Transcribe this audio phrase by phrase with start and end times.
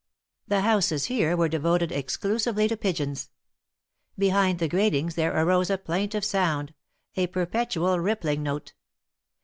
[0.47, 3.29] The houses here were devoted exclusively to pigeons.
[4.17, 6.73] Behind the gratings there arose a plaintive sound—
[7.15, 8.73] a perpetual rippling note.